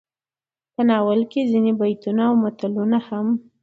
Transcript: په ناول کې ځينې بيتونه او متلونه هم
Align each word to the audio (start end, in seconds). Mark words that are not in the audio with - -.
په 0.73 0.81
ناول 0.89 1.21
کې 1.31 1.49
ځينې 1.51 1.71
بيتونه 1.79 2.21
او 2.29 2.33
متلونه 2.43 2.99
هم 3.07 3.27